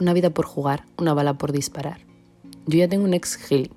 Una 0.00 0.14
vida 0.14 0.30
por 0.30 0.46
jugar, 0.46 0.86
una 0.96 1.12
bala 1.12 1.34
por 1.36 1.52
disparar. 1.52 1.98
Yo 2.66 2.78
ya 2.78 2.88
tengo 2.88 3.04
un 3.04 3.12
ex 3.12 3.36
gili. 3.36 3.70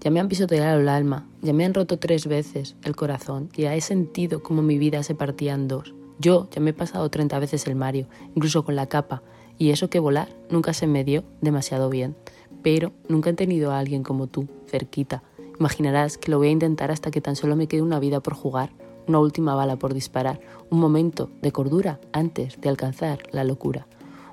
Ya 0.00 0.10
me 0.10 0.18
han 0.18 0.26
pisoteado 0.26 0.80
el 0.80 0.88
alma, 0.88 1.28
ya 1.42 1.52
me 1.52 1.64
han 1.64 1.74
roto 1.74 1.96
tres 1.96 2.26
veces 2.26 2.74
el 2.82 2.96
corazón, 2.96 3.50
ya 3.52 3.76
he 3.76 3.80
sentido 3.80 4.42
como 4.42 4.62
mi 4.62 4.78
vida 4.78 5.04
se 5.04 5.14
partía 5.14 5.54
en 5.54 5.68
dos. 5.68 5.94
Yo 6.18 6.48
ya 6.50 6.60
me 6.60 6.70
he 6.70 6.74
pasado 6.74 7.08
30 7.08 7.38
veces 7.38 7.68
el 7.68 7.76
Mario, 7.76 8.08
incluso 8.34 8.64
con 8.64 8.74
la 8.74 8.88
capa, 8.88 9.22
y 9.58 9.70
eso 9.70 9.88
que 9.88 10.00
volar 10.00 10.28
nunca 10.50 10.72
se 10.72 10.88
me 10.88 11.04
dio 11.04 11.22
demasiado 11.40 11.88
bien. 11.88 12.16
Pero 12.64 12.90
nunca 13.08 13.30
he 13.30 13.34
tenido 13.34 13.70
a 13.70 13.78
alguien 13.78 14.02
como 14.02 14.26
tú, 14.26 14.48
cerquita. 14.66 15.22
Imaginarás 15.60 16.18
que 16.18 16.32
lo 16.32 16.38
voy 16.38 16.48
a 16.48 16.52
intentar 16.52 16.90
hasta 16.90 17.12
que 17.12 17.20
tan 17.20 17.36
solo 17.36 17.54
me 17.54 17.68
quede 17.68 17.82
una 17.82 18.00
vida 18.00 18.18
por 18.20 18.34
jugar, 18.34 18.72
una 19.06 19.20
última 19.20 19.54
bala 19.54 19.76
por 19.76 19.94
disparar, 19.94 20.40
un 20.68 20.80
momento 20.80 21.30
de 21.42 21.52
cordura 21.52 22.00
antes 22.12 22.60
de 22.60 22.68
alcanzar 22.68 23.20
la 23.30 23.44
locura. 23.44 23.86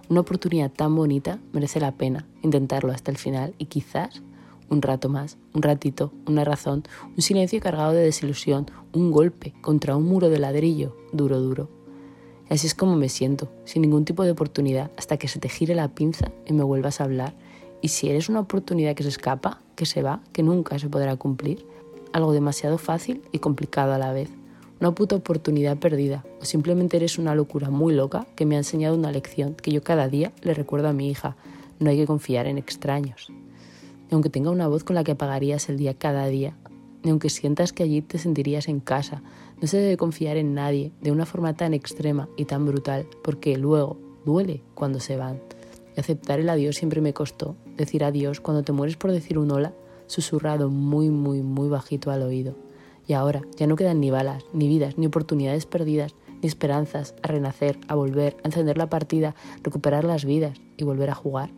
Una 0.10 0.21
oportunidad 0.21 0.71
tan 0.71 0.96
bonita 0.96 1.40
merece 1.52 1.82
la 1.82 1.92
pena 1.92 2.26
intentarlo 2.42 2.94
hasta 2.94 3.12
el 3.12 3.18
final 3.18 3.54
y 3.58 3.66
quizás 3.66 4.22
un 4.70 4.81
rato 4.81 5.09
más, 5.09 5.38
un 5.54 5.62
ratito, 5.62 6.14
una 6.26 6.45
razón, 6.45 6.84
un 7.16 7.22
silencio 7.22 7.59
cargado 7.59 7.91
de 7.91 8.04
desilusión, 8.04 8.72
un 8.94 9.12
golpe 9.12 9.54
contra 9.59 9.98
un 9.98 10.05
muro 10.05 10.30
de 10.30 10.40
ladrillo, 10.40 10.95
duro, 11.12 11.41
duro. 11.41 11.70
Así 12.50 12.67
es 12.67 12.73
como 12.73 12.95
me 12.95 13.09
siento, 13.09 13.52
sin 13.66 13.81
ningún 13.81 14.05
tipo 14.05 14.23
de 14.23 14.31
oportunidad, 14.31 14.91
hasta 14.95 15.17
que 15.17 15.28
se 15.28 15.40
te 15.40 15.50
gire 15.50 15.76
la 15.76 15.90
pinza 15.90 16.31
y 16.45 16.53
me 16.53 16.64
vuelvas 16.64 17.02
a 17.02 17.03
hablar. 17.03 17.34
Y 17.81 17.89
si 17.89 18.09
eres 18.09 18.30
una 18.30 18.39
oportunidad 18.39 18.95
que 18.95 19.03
se 19.03 19.09
escapa, 19.09 19.62
que 19.76 19.86
se 19.86 20.02
va, 20.02 20.22
que 20.31 20.42
nunca 20.42 20.80
se 20.80 20.88
podrá 20.88 21.17
cumplir, 21.17 21.66
algo 22.14 22.31
demasiado 22.31 22.78
fácil 22.78 23.22
y 23.34 23.39
complicado 23.39 23.94
a 23.94 23.98
la 23.98 24.14
vez 24.14 24.30
una 24.80 24.94
puta 24.94 25.16
oportunidad 25.16 25.77
perdida, 25.77 26.23
o 26.41 26.45
simplemente 26.45 26.98
eres 26.98 27.17
una 27.17 27.36
locura 27.36 27.70
muy 27.70 27.94
loca 27.94 28.27
que 28.36 28.45
me 28.45 28.55
ha 28.55 28.59
enseñado 28.59 28.95
una 28.95 29.12
lección 29.12 29.55
que 29.55 29.72
yo 29.72 29.84
cada 29.84 30.08
día 30.08 30.31
le 30.41 30.53
recuerdo 30.53 30.88
a 30.88 30.94
mi 30.94 31.09
hija, 31.09 31.36
no 31.80 31.90
hay 31.90 31.98
que 31.98 32.05
confiar 32.05 32.48
en 32.48 32.58
extraños. 32.58 33.30
Ni 33.30 34.13
aunque 34.13 34.30
tenga 34.30 34.52
una 34.52 34.67
voz 34.67 34.83
con 34.83 34.95
la 34.95 35.03
que 35.03 35.14
apagarías 35.14 35.70
el 35.70 35.78
día 35.78 35.94
cada 35.94 36.28
día, 36.28 36.55
ni 37.03 37.11
aunque 37.11 37.30
sientas 37.30 37.73
que 37.73 37.83
allí 37.83 38.02
te 38.02 38.17
sentirías 38.17 38.67
en 38.67 38.80
casa, 38.80 39.22
no 39.59 39.67
se 39.67 39.78
debe 39.78 39.98
confiar 39.98 40.38
en 40.38 40.53
nadie 40.53 40.92
de 41.02 41.11
una 41.11 41.25
forma 41.25 41.55
tan 41.55 41.73
extrema 41.73 42.30
y 42.38 42.45
tan 42.45 42.66
brutal, 42.66 43.08
porque 43.23 43.58
luego 43.58 43.98
duele 44.25 44.61
cuando 44.75 45.00
se 45.00 45.17
van. 45.17 45.39
Y 45.95 46.00
aceptar 46.00 46.39
el 46.39 46.50
adiós 46.50 46.75
siempre 46.75 47.02
me 47.02 47.14
costó. 47.14 47.55
Decir 47.75 48.03
adiós 48.03 48.39
cuando 48.39 48.64
te 48.64 48.72
mueres 48.72 48.98
por 48.98 49.11
decir 49.11 49.39
un 49.39 49.52
hola, 49.52 49.73
susurrado 50.05 50.70
muy, 50.70 51.09
muy, 51.09 51.42
muy 51.42 51.67
bajito 51.70 52.11
al 52.11 52.22
oído. 52.22 52.55
Y 53.08 53.13
ahora 53.13 53.41
ya 53.55 53.67
no 53.67 53.75
quedan 53.75 54.00
ni 54.00 54.11
balas, 54.11 54.44
ni 54.53 54.67
vidas, 54.67 54.97
ni 54.97 55.05
oportunidades 55.05 55.66
perdidas, 55.66 56.13
ni 56.41 56.47
esperanzas 56.47 57.16
a 57.23 57.27
renacer, 57.27 57.80
a 57.88 57.95
volver, 57.95 58.38
a 58.44 58.47
encender 58.47 58.77
la 58.77 58.89
partida, 58.89 59.33
recuperar 59.64 60.03
las 60.03 60.25
vidas 60.25 60.59
y 60.75 60.83
volver 60.83 61.09
a 61.09 61.16
jugar. 61.16 61.49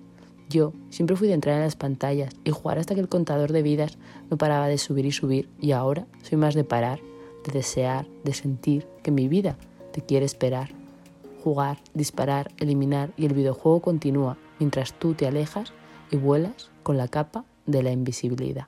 Yo 0.49 0.73
siempre 0.89 1.15
fui 1.15 1.27
de 1.27 1.35
entrar 1.35 1.55
en 1.55 1.61
las 1.61 1.75
pantallas 1.75 2.33
y 2.43 2.51
jugar 2.51 2.79
hasta 2.79 2.95
que 2.95 3.01
el 3.01 3.09
contador 3.09 3.51
de 3.51 3.61
vidas 3.61 3.97
no 4.31 4.37
paraba 4.37 4.67
de 4.67 4.79
subir 4.79 5.05
y 5.05 5.11
subir 5.11 5.49
y 5.59 5.71
ahora 5.71 6.07
soy 6.23 6.37
más 6.37 6.55
de 6.55 6.63
parar, 6.63 6.99
de 7.45 7.53
desear, 7.53 8.07
de 8.23 8.33
sentir 8.33 8.87
que 9.03 9.11
mi 9.11 9.27
vida 9.27 9.57
te 9.91 10.01
quiere 10.01 10.25
esperar. 10.25 10.69
Jugar, 11.43 11.77
disparar, 11.93 12.51
eliminar 12.57 13.11
y 13.15 13.25
el 13.25 13.33
videojuego 13.33 13.79
continúa 13.79 14.37
mientras 14.59 14.93
tú 14.93 15.13
te 15.13 15.27
alejas 15.27 15.71
y 16.11 16.17
vuelas 16.17 16.71
con 16.83 16.97
la 16.97 17.07
capa 17.07 17.45
de 17.65 17.83
la 17.83 17.91
invisibilidad. 17.91 18.67